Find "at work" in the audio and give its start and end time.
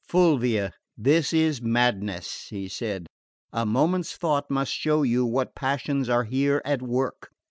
6.65-7.29